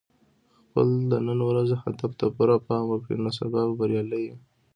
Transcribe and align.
خپل 0.65 0.87
د 1.11 1.13
نن 1.27 1.39
ورځې 1.49 1.75
هدف 1.83 2.11
ته 2.19 2.25
پوره 2.35 2.57
پام 2.67 2.83
وکړه، 2.87 3.15
نو 3.23 3.29
سبا 3.39 3.59
به 3.67 3.73
بریالی 3.79 4.21
یې. 4.27 4.35